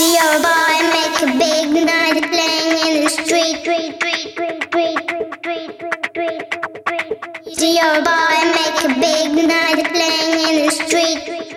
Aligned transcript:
your 0.00 0.38
boy 0.40 0.78
make 0.92 1.22
a 1.22 1.26
big 1.38 1.74
noise 1.74 2.20
playing 2.30 2.78
in 2.86 3.02
the 3.02 3.10
street. 3.10 3.48
Your 7.60 8.02
boy 8.02 8.36
make 8.54 8.80
a 8.84 8.88
big 9.00 9.28
noise 9.34 9.82
playing 9.88 10.38
in 10.48 10.54
the 10.66 10.70
street. 10.70 11.48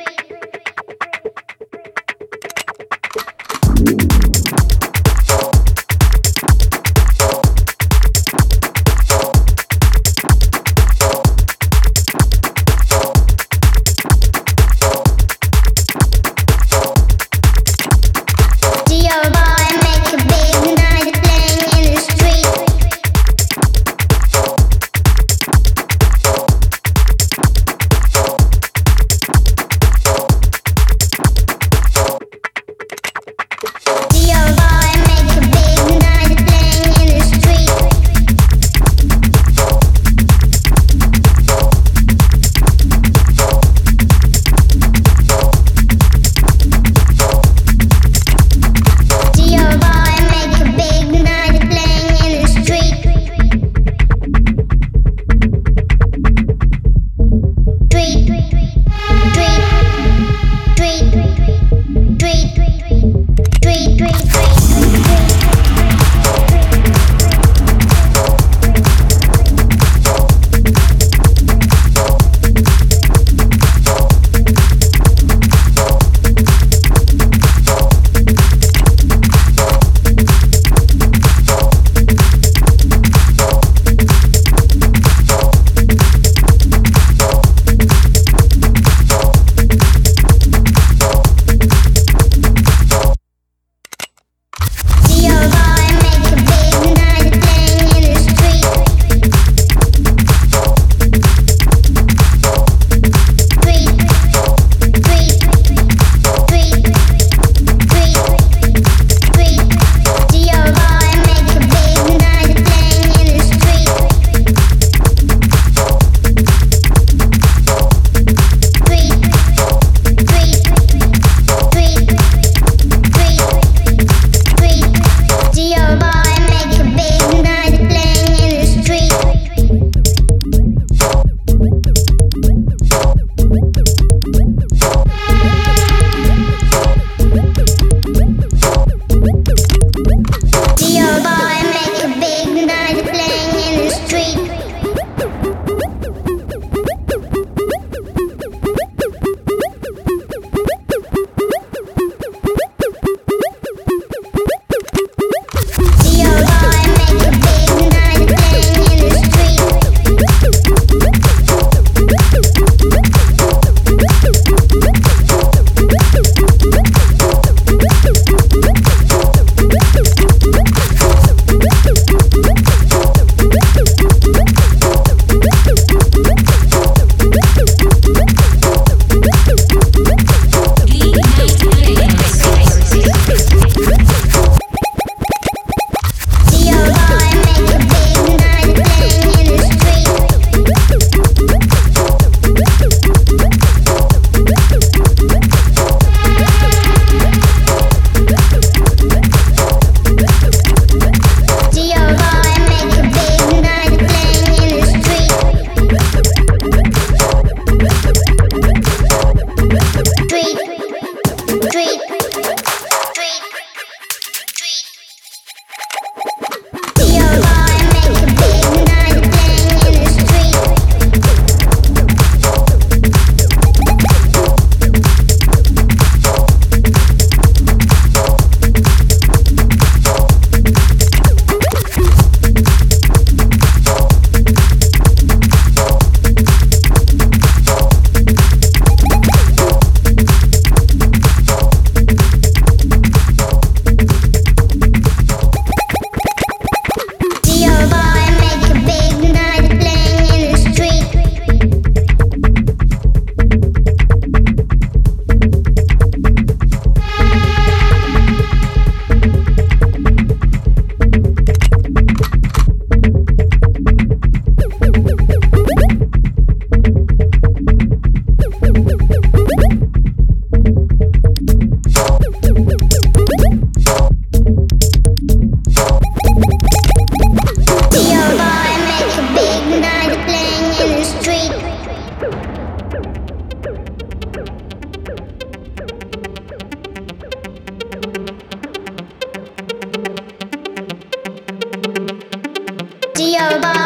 love. 293.42 293.81